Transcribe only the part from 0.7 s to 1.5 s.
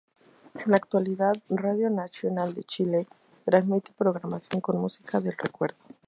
la actualidad,